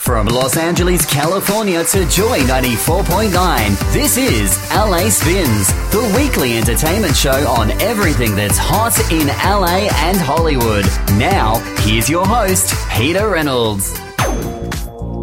From 0.00 0.28
Los 0.28 0.56
Angeles, 0.56 1.04
California 1.04 1.82
to 1.82 2.08
Joy 2.08 2.38
94.9, 2.40 3.92
this 3.92 4.16
is 4.16 4.56
LA 4.70 5.10
Spinz, 5.10 5.66
the 5.90 6.14
weekly 6.16 6.56
entertainment 6.56 7.16
show 7.16 7.48
on 7.48 7.72
everything 7.80 8.36
that's 8.36 8.56
hot 8.56 8.96
in 9.10 9.26
LA 9.26 9.88
and 10.06 10.16
Hollywood. 10.16 10.84
Now, 11.18 11.56
here's 11.80 12.08
your 12.08 12.24
host, 12.24 12.72
Peter 12.92 13.28
Reynolds. 13.28 13.94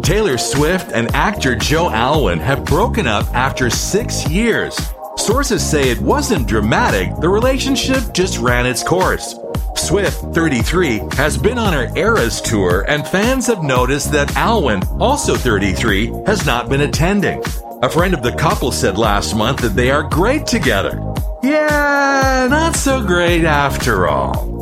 Taylor 0.06 0.36
Swift 0.36 0.92
and 0.92 1.10
actor 1.14 1.56
Joe 1.56 1.88
Alwyn 1.90 2.38
have 2.40 2.66
broken 2.66 3.06
up 3.06 3.26
after 3.34 3.70
six 3.70 4.28
years. 4.28 4.76
Sources 5.16 5.64
say 5.64 5.88
it 5.88 6.00
wasn't 6.00 6.46
dramatic, 6.46 7.08
the 7.20 7.28
relationship 7.28 8.12
just 8.12 8.36
ran 8.38 8.66
its 8.66 8.82
course. 8.82 9.34
Swift, 9.76 10.34
33, 10.34 11.02
has 11.12 11.36
been 11.36 11.58
on 11.58 11.72
her 11.72 11.90
Eras 11.96 12.40
tour, 12.40 12.84
and 12.88 13.06
fans 13.06 13.46
have 13.46 13.62
noticed 13.62 14.12
that 14.12 14.34
Alwyn, 14.36 14.82
also 15.00 15.36
33, 15.36 16.06
has 16.26 16.46
not 16.46 16.68
been 16.68 16.82
attending. 16.82 17.42
A 17.82 17.88
friend 17.88 18.14
of 18.14 18.22
the 18.22 18.32
couple 18.32 18.72
said 18.72 18.96
last 18.96 19.34
month 19.34 19.60
that 19.60 19.76
they 19.76 19.90
are 19.90 20.02
great 20.02 20.46
together. 20.46 21.00
Yeah, 21.42 22.46
not 22.48 22.76
so 22.76 23.02
great 23.04 23.44
after 23.44 24.08
all. 24.08 24.54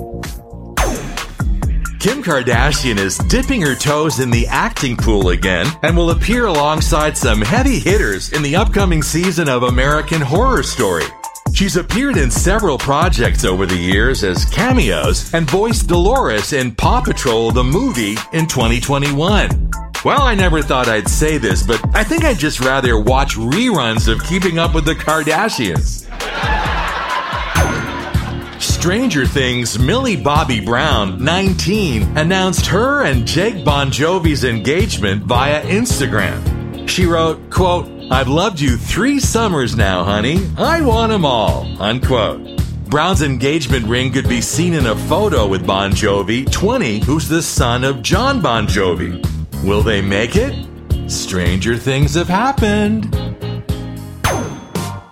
Kim 2.00 2.20
Kardashian 2.20 2.98
is 2.98 3.16
dipping 3.18 3.62
her 3.62 3.76
toes 3.76 4.18
in 4.18 4.28
the 4.28 4.48
acting 4.48 4.96
pool 4.96 5.28
again 5.28 5.68
and 5.84 5.96
will 5.96 6.10
appear 6.10 6.46
alongside 6.46 7.16
some 7.16 7.40
heavy 7.40 7.78
hitters 7.78 8.32
in 8.32 8.42
the 8.42 8.56
upcoming 8.56 9.04
season 9.04 9.48
of 9.48 9.62
American 9.62 10.20
Horror 10.20 10.64
Story. 10.64 11.04
She's 11.54 11.76
appeared 11.76 12.16
in 12.16 12.30
several 12.30 12.78
projects 12.78 13.44
over 13.44 13.66
the 13.66 13.76
years 13.76 14.24
as 14.24 14.44
cameos 14.46 15.32
and 15.34 15.48
voiced 15.48 15.86
Dolores 15.86 16.52
in 16.52 16.74
Paw 16.74 17.02
Patrol 17.02 17.52
the 17.52 17.62
movie 17.62 18.16
in 18.32 18.46
2021. 18.46 19.70
Well, 20.04 20.22
I 20.22 20.34
never 20.34 20.62
thought 20.62 20.88
I'd 20.88 21.08
say 21.08 21.38
this, 21.38 21.62
but 21.62 21.80
I 21.94 22.02
think 22.04 22.24
I'd 22.24 22.38
just 22.38 22.58
rather 22.60 22.98
watch 22.98 23.36
reruns 23.36 24.08
of 24.08 24.24
Keeping 24.24 24.58
Up 24.58 24.74
with 24.74 24.84
the 24.86 24.94
Kardashians. 24.94 26.08
Stranger 28.60 29.26
Things 29.26 29.78
Millie 29.78 30.16
Bobby 30.16 30.58
Brown, 30.58 31.22
19, 31.22 32.16
announced 32.16 32.66
her 32.66 33.04
and 33.04 33.26
Jake 33.26 33.64
Bongiovi's 33.64 34.42
engagement 34.42 35.22
via 35.24 35.62
Instagram. 35.66 36.88
She 36.88 37.06
wrote, 37.06 37.48
quote, 37.50 37.86
I've 38.12 38.28
loved 38.28 38.60
you 38.60 38.76
three 38.76 39.18
summers 39.18 39.74
now, 39.74 40.04
honey. 40.04 40.46
I 40.58 40.82
want 40.82 41.12
'em 41.12 41.24
all, 41.24 41.66
unquote. 41.80 42.46
Brown's 42.90 43.22
engagement 43.22 43.86
ring 43.86 44.12
could 44.12 44.28
be 44.28 44.42
seen 44.42 44.74
in 44.74 44.84
a 44.84 44.94
photo 44.94 45.46
with 45.46 45.66
Bongiovi, 45.66 46.44
20, 46.52 46.98
who's 46.98 47.26
the 47.26 47.40
son 47.40 47.84
of 47.84 48.02
Jon 48.02 48.42
Bon 48.42 48.66
Jovi. 48.66 49.24
Will 49.64 49.80
they 49.80 50.02
make 50.02 50.36
it? 50.36 50.54
Stranger 51.06 51.78
things 51.78 52.14
have 52.14 52.28
happened. 52.28 53.16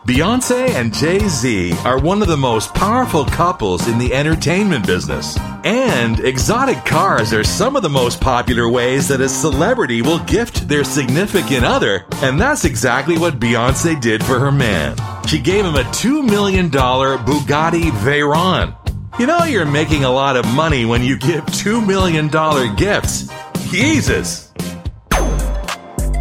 Beyonce 0.06 0.70
and 0.70 0.94
Jay 0.94 1.28
Z 1.28 1.72
are 1.84 2.00
one 2.00 2.22
of 2.22 2.28
the 2.28 2.36
most 2.36 2.72
powerful 2.74 3.26
couples 3.26 3.86
in 3.86 3.98
the 3.98 4.14
entertainment 4.14 4.86
business. 4.86 5.38
And 5.62 6.20
exotic 6.20 6.84
cars 6.86 7.34
are 7.34 7.44
some 7.44 7.76
of 7.76 7.82
the 7.82 7.90
most 7.90 8.18
popular 8.18 8.68
ways 8.70 9.08
that 9.08 9.20
a 9.20 9.28
celebrity 9.28 10.00
will 10.00 10.18
gift 10.20 10.66
their 10.66 10.84
significant 10.84 11.66
other, 11.66 12.06
and 12.22 12.40
that's 12.40 12.64
exactly 12.64 13.18
what 13.18 13.38
Beyonce 13.38 14.00
did 14.00 14.24
for 14.24 14.38
her 14.38 14.50
man. 14.50 14.96
She 15.28 15.38
gave 15.38 15.66
him 15.66 15.76
a 15.76 15.84
$2 15.84 16.24
million 16.24 16.70
Bugatti 16.70 17.90
Veyron. 17.90 18.74
You 19.20 19.26
know 19.26 19.44
you're 19.44 19.66
making 19.66 20.04
a 20.04 20.10
lot 20.10 20.36
of 20.36 20.46
money 20.54 20.86
when 20.86 21.02
you 21.02 21.18
give 21.18 21.44
$2 21.44 21.86
million 21.86 22.28
gifts. 22.76 23.28
Jesus! 23.70 24.49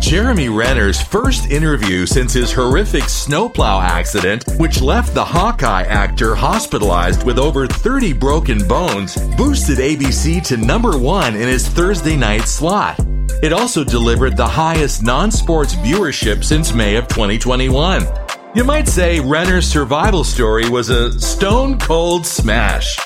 Jeremy 0.09 0.50
Renner's 0.50 1.00
first 1.00 1.52
interview 1.52 2.08
since 2.08 2.34
his 2.34 2.52
horrific 2.52 3.03
snowplow 3.03 3.80
accident, 3.80 4.44
which 4.58 4.81
left 4.81 5.14
the 5.14 5.24
Hawkeye 5.24 5.84
actor 5.84 6.34
hospitalized 6.34 7.28
with 7.28 7.38
over 7.38 7.68
30 7.68 8.14
broken 8.14 8.68
bones, 8.68 9.18
boosted 9.38 9.78
ABC 9.78 10.44
to 10.47 10.58
number 10.58 10.97
one 10.97 11.36
in 11.36 11.47
his 11.47 11.68
Thursday 11.68 12.16
night 12.16 12.47
slot. 12.47 13.00
It 13.44 13.53
also 13.53 13.84
delivered 13.84 14.36
the 14.36 14.47
highest 14.47 15.03
non 15.03 15.30
sports 15.30 15.75
viewership 15.75 16.44
since 16.44 16.74
May 16.74 16.96
of 16.96 17.08
2021. 17.08 18.08
You 18.56 18.64
might 18.64 18.88
say 18.88 19.20
Renner's 19.20 19.68
survival 19.68 20.24
story 20.24 20.68
was 20.68 20.90
a 20.90 21.20
stone 21.22 21.78
cold 21.78 22.26
smash. 22.26 22.97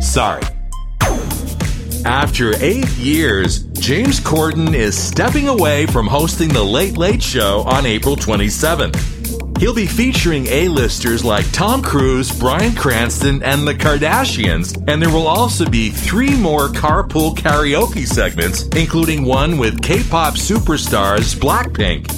Sorry. 0.00 0.42
After 2.04 2.54
eight 2.62 2.90
years, 2.98 3.65
James 3.80 4.18
Corden 4.20 4.74
is 4.74 4.96
stepping 4.96 5.48
away 5.48 5.86
from 5.86 6.06
hosting 6.06 6.48
The 6.48 6.62
Late 6.62 6.96
Late 6.96 7.22
Show 7.22 7.62
on 7.66 7.86
April 7.86 8.16
27th. 8.16 9.58
He'll 9.58 9.74
be 9.74 9.86
featuring 9.86 10.46
A-listers 10.48 11.24
like 11.24 11.50
Tom 11.52 11.82
Cruise, 11.82 12.36
Bryan 12.36 12.74
Cranston, 12.74 13.42
and 13.42 13.66
the 13.66 13.74
Kardashians, 13.74 14.76
and 14.88 15.00
there 15.00 15.10
will 15.10 15.28
also 15.28 15.68
be 15.68 15.90
three 15.90 16.36
more 16.36 16.68
carpool 16.68 17.34
karaoke 17.34 18.06
segments, 18.06 18.66
including 18.76 19.24
one 19.24 19.56
with 19.56 19.80
K-pop 19.82 20.34
superstars 20.34 21.34
Blackpink. 21.36 22.10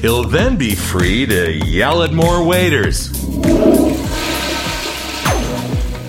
He'll 0.00 0.24
then 0.24 0.56
be 0.56 0.74
free 0.74 1.26
to 1.26 1.52
yell 1.66 2.02
at 2.02 2.12
more 2.12 2.44
waiters. 2.44 3.10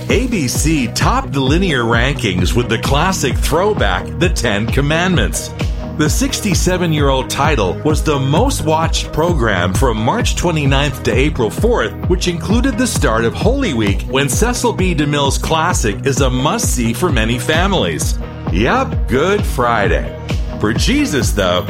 ABC 0.07 0.93
topped 0.93 1.33
the 1.33 1.39
linear 1.39 1.81
rankings 1.81 2.55
with 2.55 2.69
the 2.69 2.77
classic 2.77 3.35
throwback, 3.35 4.05
The 4.19 4.29
Ten 4.29 4.67
Commandments. 4.67 5.49
The 5.97 6.07
67 6.07 6.93
year 6.93 7.09
old 7.09 7.27
title 7.27 7.73
was 7.83 8.03
the 8.03 8.19
most 8.19 8.63
watched 8.63 9.11
program 9.11 9.73
from 9.73 9.97
March 9.97 10.35
29th 10.35 11.01
to 11.05 11.11
April 11.11 11.49
4th, 11.49 12.07
which 12.07 12.27
included 12.27 12.77
the 12.77 12.85
start 12.85 13.25
of 13.25 13.33
Holy 13.33 13.73
Week 13.73 14.03
when 14.03 14.29
Cecil 14.29 14.73
B. 14.73 14.93
DeMille's 14.93 15.39
classic 15.39 16.05
is 16.05 16.21
a 16.21 16.29
must 16.29 16.75
see 16.75 16.93
for 16.93 17.11
many 17.11 17.39
families. 17.39 18.19
Yep, 18.53 19.07
Good 19.07 19.43
Friday. 19.43 20.21
For 20.59 20.71
Jesus, 20.71 21.31
though, 21.31 21.65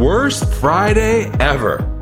worst 0.00 0.52
Friday 0.54 1.30
ever. 1.38 1.95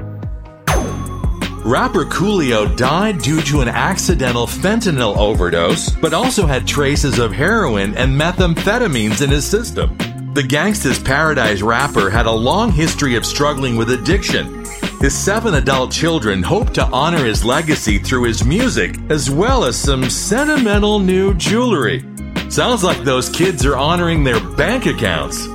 Rapper 1.64 2.04
Coolio 2.04 2.76
died 2.76 3.22
due 3.22 3.40
to 3.40 3.62
an 3.62 3.68
accidental 3.68 4.46
fentanyl 4.46 5.16
overdose, 5.16 5.88
but 5.88 6.12
also 6.12 6.44
had 6.44 6.66
traces 6.66 7.18
of 7.18 7.32
heroin 7.32 7.96
and 7.96 8.20
methamphetamines 8.20 9.22
in 9.22 9.30
his 9.30 9.46
system. 9.46 9.96
The 10.34 10.42
Gangsta's 10.42 10.98
Paradise 10.98 11.62
rapper 11.62 12.10
had 12.10 12.26
a 12.26 12.30
long 12.30 12.70
history 12.70 13.16
of 13.16 13.24
struggling 13.24 13.76
with 13.76 13.92
addiction. 13.92 14.62
His 15.00 15.16
seven 15.16 15.54
adult 15.54 15.90
children 15.90 16.42
hope 16.42 16.74
to 16.74 16.84
honor 16.88 17.24
his 17.24 17.46
legacy 17.46 17.98
through 17.98 18.24
his 18.24 18.44
music, 18.44 18.98
as 19.08 19.30
well 19.30 19.64
as 19.64 19.74
some 19.74 20.10
sentimental 20.10 20.98
new 20.98 21.32
jewelry. 21.32 22.04
Sounds 22.50 22.84
like 22.84 23.04
those 23.04 23.30
kids 23.30 23.64
are 23.64 23.78
honoring 23.78 24.22
their 24.22 24.40
bank 24.50 24.84
accounts. 24.84 25.46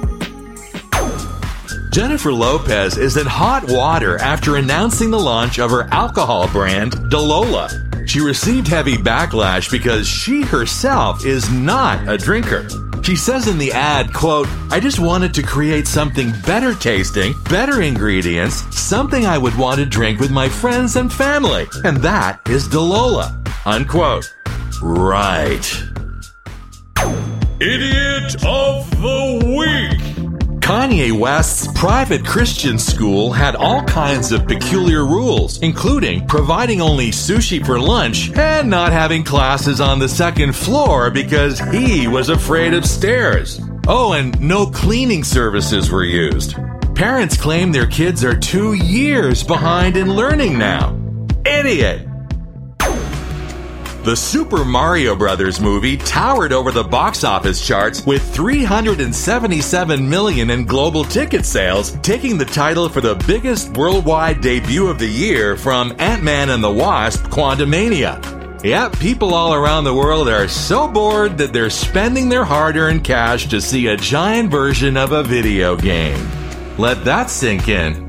Jennifer 2.00 2.32
Lopez 2.32 2.98
is 2.98 3.18
in 3.18 3.28
hot 3.28 3.70
water 3.70 4.18
after 4.20 4.56
announcing 4.56 5.12
the 5.12 5.20
launch 5.20 5.60
of 5.60 5.70
her 5.70 5.84
alcohol 5.92 6.48
brand, 6.48 6.94
Delola. 6.94 8.08
She 8.08 8.22
received 8.22 8.70
heavy 8.70 8.96
backlash 8.96 9.70
because 9.70 10.08
she 10.08 10.44
herself 10.44 11.26
is 11.26 11.52
not 11.52 12.08
a 12.08 12.18
drinker. 12.18 12.66
She 13.04 13.18
says 13.18 13.50
in 13.50 13.58
the 13.58 13.74
ad, 13.74 14.14
quote, 14.14 14.48
I 14.72 14.80
just 14.80 15.02
wanted 15.02 15.34
to 15.34 15.44
create 15.44 15.90
something 15.90 16.32
better 16.46 16.74
tasting, 16.74 17.34
better 17.50 17.82
ingredients, 17.82 18.64
something 18.74 19.26
I 19.26 19.38
would 19.38 19.58
want 19.58 19.80
to 19.80 19.86
drink 19.86 20.22
with 20.22 20.32
my 20.32 20.48
friends 20.48 20.96
and 20.96 21.12
family, 21.12 21.68
and 21.84 21.98
that 21.98 22.40
is 22.48 22.70
Delola, 22.70 23.36
unquote. 23.66 24.34
Right. 24.82 25.84
Idiot 27.60 28.36
of 28.46 28.90
the 29.02 29.54
Week! 29.58 29.79
Kanye 30.70 31.12
West's 31.12 31.68
private 31.74 32.24
Christian 32.24 32.78
school 32.78 33.32
had 33.32 33.56
all 33.56 33.82
kinds 33.86 34.32
of 34.32 34.48
peculiar 34.48 35.04
rules, 35.04 35.60
including 35.64 36.28
providing 36.28 36.80
only 36.80 37.10
sushi 37.10 37.66
for 37.66 37.80
lunch 37.80 38.32
and 38.38 38.70
not 38.70 38.92
having 38.92 39.24
classes 39.24 39.82
on 39.82 39.98
the 39.98 40.08
second 40.08 40.56
floor 40.56 41.10
because 41.10 41.60
he 41.72 42.08
was 42.08 42.30
afraid 42.30 42.76
of 42.76 42.86
stairs. 42.86 43.60
Oh, 43.88 44.14
and 44.14 44.40
no 44.40 44.68
cleaning 44.68 45.24
services 45.24 45.90
were 45.90 46.04
used. 46.04 46.56
Parents 46.94 47.36
claim 47.36 47.72
their 47.72 47.88
kids 47.88 48.24
are 48.24 48.38
two 48.38 48.74
years 48.74 49.44
behind 49.44 49.98
in 49.98 50.14
learning 50.14 50.60
now. 50.60 50.96
Idiot! 51.48 52.09
The 54.04 54.16
Super 54.16 54.64
Mario 54.64 55.14
Brothers 55.14 55.60
movie 55.60 55.98
towered 55.98 56.54
over 56.54 56.72
the 56.72 56.86
box 56.86 57.26
office 57.26 57.66
charts 57.66 58.06
with 58.06 58.24
377 58.34 60.10
million 60.10 60.50
in 60.52 60.66
global 60.66 61.04
ticket 61.04 61.46
sales, 61.46 61.92
taking 62.02 62.38
the 62.38 62.46
title 62.46 62.88
for 62.88 63.02
the 63.02 63.16
biggest 63.28 63.76
worldwide 63.78 64.40
debut 64.40 64.88
of 64.88 65.00
the 65.00 65.08
year 65.08 65.58
from 65.58 65.94
Ant-Man 66.00 66.50
and 66.50 66.64
the 66.64 66.72
Wasp: 66.72 67.24
Quantumania. 67.26 68.64
Yep, 68.64 69.00
people 69.00 69.34
all 69.34 69.54
around 69.54 69.84
the 69.84 69.94
world 69.94 70.30
are 70.30 70.48
so 70.48 70.88
bored 70.88 71.38
that 71.38 71.52
they're 71.52 71.70
spending 71.70 72.30
their 72.30 72.46
hard-earned 72.46 73.04
cash 73.04 73.48
to 73.48 73.60
see 73.60 73.88
a 73.88 73.98
giant 73.98 74.50
version 74.50 74.96
of 74.96 75.12
a 75.12 75.24
video 75.24 75.76
game. 75.76 76.26
Let 76.78 77.04
that 77.04 77.30
sink 77.30 77.68
in. 77.68 78.09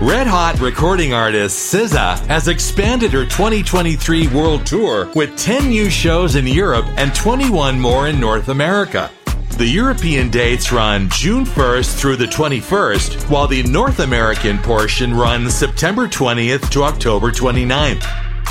Red 0.00 0.28
Hot 0.28 0.60
recording 0.60 1.12
artist 1.12 1.74
SZA 1.74 2.24
has 2.26 2.46
expanded 2.46 3.10
her 3.10 3.24
2023 3.24 4.28
world 4.28 4.64
tour 4.64 5.10
with 5.16 5.36
10 5.36 5.70
new 5.70 5.90
shows 5.90 6.36
in 6.36 6.46
Europe 6.46 6.86
and 6.96 7.12
21 7.16 7.80
more 7.80 8.06
in 8.06 8.20
North 8.20 8.48
America. 8.48 9.10
The 9.56 9.66
European 9.66 10.30
dates 10.30 10.70
run 10.70 11.08
June 11.10 11.44
1st 11.44 11.98
through 11.98 12.14
the 12.14 12.26
21st, 12.26 13.28
while 13.28 13.48
the 13.48 13.64
North 13.64 13.98
American 13.98 14.58
portion 14.58 15.12
runs 15.12 15.52
September 15.52 16.06
20th 16.06 16.70
to 16.70 16.84
October 16.84 17.32
29th. 17.32 18.04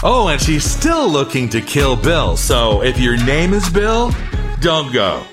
Oh, 0.04 0.28
and 0.28 0.42
she's 0.42 0.66
still 0.66 1.08
looking 1.08 1.48
to 1.48 1.62
kill 1.62 1.96
Bill, 1.96 2.36
so 2.36 2.84
if 2.84 3.00
your 3.00 3.16
name 3.24 3.54
is 3.54 3.70
Bill, 3.70 4.14
don't 4.60 4.92
go. 4.92 5.24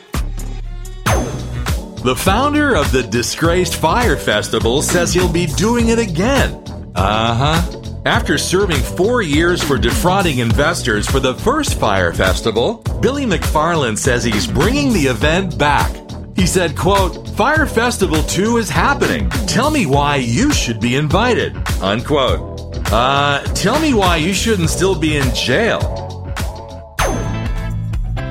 The 2.05 2.15
founder 2.15 2.75
of 2.75 2.93
the 2.93 3.03
disgraced 3.03 3.77
Fire 3.77 4.19
Festival 4.19 4.83
says 4.83 5.15
he'll 5.15 5.33
be 5.33 5.47
doing 5.47 5.89
it 5.89 5.99
again. 5.99 6.53
Uh 6.95 7.35
huh. 7.35 7.81
After 8.05 8.37
serving 8.37 8.77
four 8.77 9.23
years 9.23 9.62
for 9.62 9.79
defrauding 9.79 10.41
investors 10.41 11.09
for 11.09 11.19
the 11.19 11.35
first 11.35 11.81
Fire 11.81 12.12
Festival, 12.12 12.83
Billy 13.01 13.25
McFarland 13.25 13.97
says 13.97 14.23
he's 14.23 14.47
bringing 14.47 14.93
the 14.93 15.06
event 15.06 15.56
back. 15.56 15.91
He 16.37 16.47
said, 16.47 16.77
quote, 16.77 17.27
Fire 17.31 17.65
Festival 17.65 18.23
2 18.25 18.59
is 18.59 18.69
happening. 18.69 19.31
Tell 19.47 19.71
me 19.71 19.87
why 19.87 20.17
you 20.17 20.53
should 20.53 20.81
be 20.81 20.97
invited. 20.97 21.56
Unquote. 21.81 22.87
Uh, 22.93 23.43
tell 23.55 23.81
me 23.81 23.95
why 23.95 24.17
you 24.17 24.35
shouldn't 24.35 24.69
still 24.69 24.95
be 24.95 25.17
in 25.17 25.35
jail. 25.35 26.04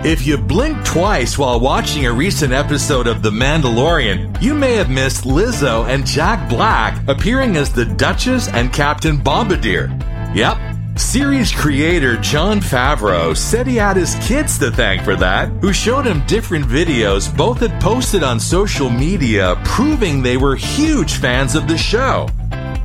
If 0.05 0.27
you 0.27 0.37
blinked 0.37 0.85
twice 0.85 1.37
while 1.37 1.61
watching 1.61 2.05
a 2.05 2.11
recent 2.11 2.51
episode 2.51 3.07
of 3.07 3.23
The 3.23 3.29
Mandalorian, 3.29 4.41
you 4.41 4.53
may 4.53 4.73
have 4.73 4.89
missed 4.89 5.23
Lizzo 5.23 5.87
and 5.87 6.05
Jack 6.05 6.49
Black 6.49 7.01
appearing 7.07 7.55
as 7.55 7.71
the 7.71 7.85
Duchess 7.85 8.49
and 8.49 8.73
Captain 8.73 9.15
Bombardier. 9.15 9.97
Yep. 10.35 10.57
Series 10.97 11.53
creator 11.53 12.17
Jon 12.17 12.59
Favreau 12.59 13.35
said 13.35 13.65
he 13.65 13.77
had 13.77 13.95
his 13.95 14.15
kids 14.15 14.59
to 14.59 14.71
thank 14.71 15.03
for 15.03 15.15
that, 15.15 15.47
who 15.61 15.71
showed 15.71 16.05
him 16.05 16.21
different 16.27 16.65
videos 16.65 17.33
both 17.37 17.61
had 17.61 17.81
posted 17.81 18.23
on 18.23 18.41
social 18.41 18.89
media 18.89 19.55
proving 19.63 20.21
they 20.21 20.35
were 20.35 20.57
huge 20.57 21.13
fans 21.13 21.55
of 21.55 21.69
the 21.69 21.77
show. 21.77 22.27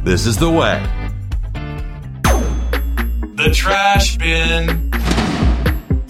This 0.05 0.25
is 0.25 0.37
the 0.37 0.49
way. 0.49 0.81
The 3.35 3.51
trash 3.53 4.17
bin. 4.19 4.88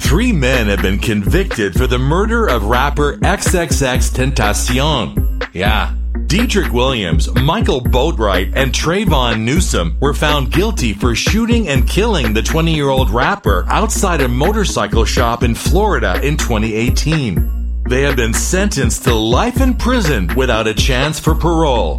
Three 0.08 0.32
men 0.32 0.66
have 0.69 0.81
been 0.81 0.99
convicted 0.99 1.75
for 1.75 1.87
the 1.87 1.99
murder 1.99 2.46
of 2.46 2.64
rapper 2.64 3.19
XXXTentacion. 3.19 5.50
Yeah. 5.52 5.94
Dedrick 6.26 6.72
Williams, 6.72 7.31
Michael 7.34 7.82
Boatwright, 7.82 8.55
and 8.56 8.72
Trayvon 8.72 9.43
Newsome 9.43 9.99
were 10.00 10.14
found 10.14 10.50
guilty 10.50 10.94
for 10.94 11.14
shooting 11.14 11.69
and 11.69 11.87
killing 11.87 12.32
the 12.32 12.40
20 12.40 12.75
year 12.75 12.88
old 12.88 13.10
rapper 13.10 13.66
outside 13.69 14.22
a 14.22 14.28
motorcycle 14.28 15.05
shop 15.05 15.43
in 15.43 15.55
Florida 15.55 16.19
in 16.22 16.38
2018. 16.38 17.82
They 17.90 18.00
have 18.00 18.16
been 18.16 18.32
sentenced 18.32 19.04
to 19.04 19.14
life 19.14 19.61
in 19.61 19.75
prison 19.75 20.34
without 20.34 20.66
a 20.66 20.72
chance 20.72 21.20
for 21.20 21.34
parole. 21.34 21.99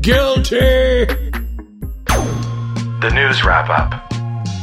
Guilty! 0.00 1.06
The 2.98 3.12
news 3.14 3.44
wrap 3.44 3.70
up. 3.70 4.11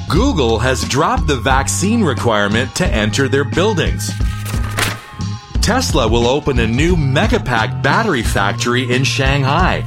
Google 0.09 0.57
has 0.57 0.89
dropped 0.89 1.27
the 1.27 1.35
vaccine 1.35 2.03
requirement 2.03 2.75
to 2.75 2.87
enter 2.87 3.29
their 3.29 3.43
buildings. 3.43 4.11
Tesla 5.61 6.07
will 6.07 6.25
open 6.25 6.57
a 6.57 6.65
new 6.65 6.95
Megapack 6.95 7.83
battery 7.83 8.23
factory 8.23 8.91
in 8.91 9.03
Shanghai. 9.03 9.83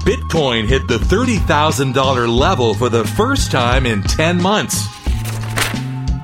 Bitcoin 0.00 0.66
hit 0.66 0.88
the 0.88 0.98
$30,000 0.98 2.36
level 2.36 2.74
for 2.74 2.88
the 2.88 3.04
first 3.04 3.52
time 3.52 3.86
in 3.86 4.02
10 4.02 4.42
months. 4.42 4.88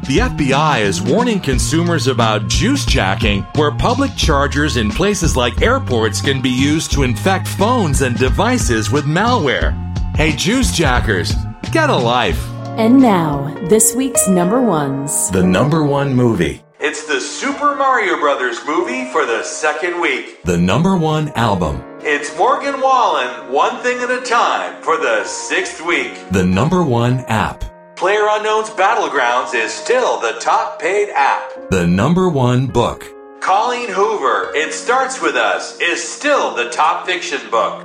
The 0.09 0.19
FBI 0.23 0.81
is 0.81 1.01
warning 1.01 1.39
consumers 1.39 2.09
about 2.09 2.49
juice 2.49 2.85
jacking, 2.85 3.43
where 3.55 3.71
public 3.71 4.17
chargers 4.17 4.77
in 4.79 4.91
places 4.91 5.37
like 5.37 5.63
airports 5.63 6.21
can 6.21 6.43
be 6.43 6.51
used 6.51 6.91
to 6.93 7.05
infect 7.05 7.47
phones 7.47 8.03
and 8.03 8.19
devices 8.19 8.91
with 8.91 9.05
malware. 9.05 9.77
Hey, 10.17 10.33
juice 10.33 10.73
jackers, 10.73 11.33
Get 11.73 11.91
a 11.91 11.97
life. 11.97 12.43
And 12.79 12.99
now, 12.99 13.55
this 13.69 13.95
week's 13.95 14.27
number 14.27 14.63
ones. 14.63 15.31
The 15.31 15.43
number 15.43 15.85
one 15.85 16.15
movie. 16.15 16.63
It's 16.81 17.07
the 17.07 17.21
Super 17.21 17.77
Mario 17.77 18.19
Brothers 18.19 18.59
movie 18.67 19.05
for 19.13 19.27
the 19.27 19.43
second 19.43 20.01
week. 20.01 20.43
The 20.45 20.57
number 20.57 20.97
one 20.97 21.29
album. 21.31 21.83
It's 22.01 22.35
Morgan 22.39 22.81
Wallen, 22.81 23.53
One 23.53 23.83
Thing 23.83 23.99
at 23.99 24.11
a 24.11 24.23
Time, 24.23 24.83
for 24.83 24.97
the 24.97 25.25
sixth 25.25 25.85
week. 25.85 26.13
The 26.31 26.45
number 26.45 26.83
one 26.83 27.21
app. 27.27 27.65
Player 27.97 28.27
Unknown's 28.31 28.71
Battlegrounds 28.71 29.55
is 29.55 29.71
still 29.71 30.21
the 30.21 30.39
top 30.41 30.81
paid 30.81 31.11
app. 31.11 31.71
The 31.71 31.87
number 31.87 32.31
one 32.31 32.67
book. 32.69 33.05
Colleen 33.41 33.91
Hoover, 33.91 34.53
It 34.55 34.73
Starts 34.73 35.21
With 35.21 35.35
Us, 35.35 35.79
is 35.81 36.03
still 36.03 36.55
the 36.55 36.71
top 36.71 37.05
fiction 37.07 37.41
book. 37.51 37.85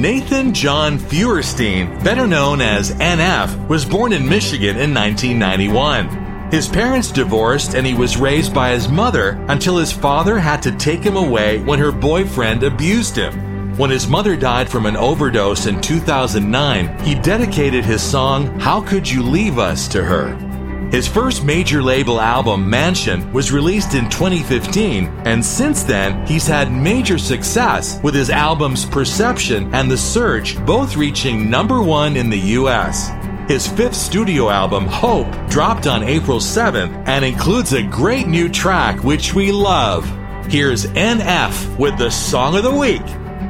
Nathan 0.00 0.54
John 0.54 0.96
Feuerstein, 0.96 1.88
better 2.04 2.28
known 2.28 2.60
as 2.60 2.92
NF, 2.92 3.66
was 3.66 3.84
born 3.84 4.12
in 4.12 4.28
Michigan 4.28 4.76
in 4.76 4.94
1991. 4.94 6.52
His 6.52 6.68
parents 6.68 7.10
divorced 7.10 7.74
and 7.74 7.84
he 7.84 7.94
was 7.94 8.16
raised 8.16 8.54
by 8.54 8.70
his 8.70 8.88
mother 8.88 9.30
until 9.48 9.76
his 9.76 9.90
father 9.90 10.38
had 10.38 10.62
to 10.62 10.70
take 10.76 11.02
him 11.02 11.16
away 11.16 11.58
when 11.64 11.80
her 11.80 11.90
boyfriend 11.90 12.62
abused 12.62 13.16
him. 13.16 13.76
When 13.76 13.90
his 13.90 14.06
mother 14.06 14.36
died 14.36 14.68
from 14.68 14.86
an 14.86 14.96
overdose 14.96 15.66
in 15.66 15.80
2009, 15.80 17.00
he 17.00 17.16
dedicated 17.16 17.84
his 17.84 18.00
song 18.00 18.56
How 18.60 18.80
Could 18.80 19.10
You 19.10 19.24
Leave 19.24 19.58
Us 19.58 19.88
to 19.88 20.04
her. 20.04 20.47
His 20.90 21.06
first 21.06 21.44
major 21.44 21.82
label 21.82 22.18
album, 22.18 22.68
Mansion, 22.68 23.30
was 23.30 23.52
released 23.52 23.92
in 23.92 24.08
2015, 24.08 25.04
and 25.26 25.44
since 25.44 25.82
then, 25.82 26.26
he's 26.26 26.46
had 26.46 26.72
major 26.72 27.18
success 27.18 28.00
with 28.02 28.14
his 28.14 28.30
albums 28.30 28.86
Perception 28.86 29.74
and 29.74 29.90
The 29.90 29.98
Search 29.98 30.64
both 30.64 30.96
reaching 30.96 31.50
number 31.50 31.82
one 31.82 32.16
in 32.16 32.30
the 32.30 32.38
US. 32.56 33.10
His 33.50 33.66
fifth 33.66 33.96
studio 33.96 34.48
album, 34.48 34.86
Hope, 34.86 35.30
dropped 35.50 35.86
on 35.86 36.02
April 36.02 36.38
7th 36.38 37.06
and 37.06 37.22
includes 37.22 37.74
a 37.74 37.82
great 37.82 38.26
new 38.26 38.48
track 38.48 39.04
which 39.04 39.34
we 39.34 39.52
love. 39.52 40.06
Here's 40.48 40.86
NF 40.86 41.78
with 41.78 41.98
the 41.98 42.10
Song 42.10 42.56
of 42.56 42.62
the 42.62 42.74
Week 42.74 43.04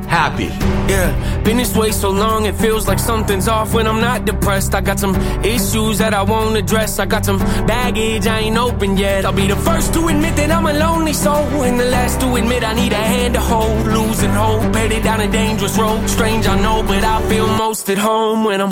happy. 0.09 0.51
Yeah, 0.89 1.43
been 1.43 1.59
this 1.59 1.77
way 1.77 1.93
so 1.93 2.11
long, 2.11 2.47
it 2.47 2.57
feels 2.57 2.89
like 2.89 2.99
something's 2.99 3.47
off 3.47 3.75
when 3.75 3.87
I'm 3.87 4.01
not 4.01 4.25
depressed. 4.25 4.75
I 4.75 4.81
got 4.81 4.99
some 4.99 5.15
issues 5.45 5.99
that 5.99 6.15
I 6.15 6.23
won't 6.23 6.57
address. 6.57 6.99
I 6.99 7.07
got 7.07 7.25
some 7.25 7.39
baggage 7.67 8.27
I 8.27 8.41
ain't 8.41 8.57
open 8.57 8.97
yet. 8.97 9.25
I'll 9.25 9.33
be 9.33 9.47
the 9.47 9.57
first 9.57 9.93
to 9.95 10.09
admit 10.09 10.35
that 10.37 10.51
I'm 10.51 10.67
a 10.67 10.73
lonely 10.73 11.13
soul, 11.13 11.63
and 11.63 11.79
the 11.79 11.85
last 11.85 12.21
to 12.21 12.35
admit 12.37 12.65
I 12.65 12.75
need 12.75 12.93
a 12.93 13.05
hand 13.15 13.35
to 13.35 13.41
hold. 13.41 13.87
Losing 13.87 14.31
hope, 14.31 14.75
headed 14.75 15.03
down 15.05 15.21
a 15.21 15.31
dangerous 15.31 15.79
road. 15.79 16.09
Strange, 16.09 16.47
I 16.47 16.59
know, 16.61 16.83
but 16.83 17.05
I 17.05 17.17
feel 17.29 17.47
most 17.47 17.89
at 17.91 17.99
home 17.99 18.45
when 18.45 18.61
I'm 18.61 18.71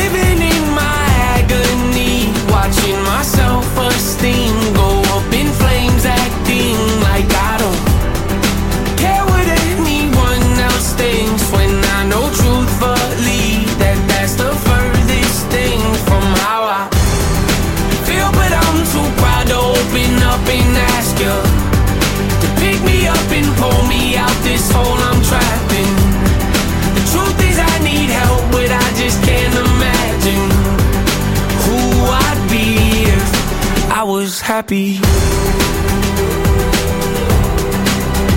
living 0.00 0.38
in 0.52 0.62
my 0.74 1.04
agony, 1.38 2.26
watching 2.50 2.98
my 3.04 3.22
self 3.22 3.66
esteem 3.78 4.54
go 4.74 4.88
up 5.14 5.32
in 5.32 5.46
flames, 5.60 6.04
happy. 34.48 34.96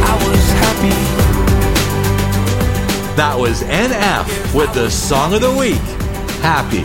I 0.03 0.13
was 0.27 0.51
happy. 0.59 0.95
That 3.15 3.35
was 3.39 3.63
NF 3.63 4.53
with 4.53 4.73
the 4.73 4.91
Song 4.91 5.33
of 5.33 5.39
the 5.39 5.55
Week. 5.55 5.79
happy. 6.41 6.83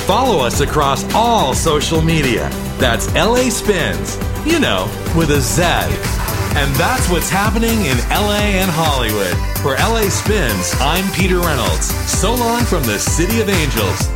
Follow 0.00 0.44
us 0.44 0.62
across 0.62 1.04
all 1.14 1.54
social 1.54 2.02
media. 2.02 2.50
That's 2.78 3.06
LA 3.14 3.50
Spinz, 3.50 4.18
you 4.44 4.58
know, 4.58 4.90
with 5.16 5.30
a 5.30 5.40
Z. 5.40 5.62
And 6.58 6.74
that's 6.74 7.08
what's 7.08 7.30
happening 7.30 7.84
in 7.86 7.96
LA 8.10 8.50
and 8.58 8.68
Hollywood. 8.68 9.36
For 9.62 9.74
LA 9.74 10.10
Spinz, 10.10 10.74
I'm 10.80 11.08
Peter 11.12 11.38
Reynolds. 11.38 11.86
So 12.10 12.34
long 12.34 12.64
from 12.64 12.82
the 12.82 12.98
City 12.98 13.40
of 13.40 13.48
Angels. 13.48 14.15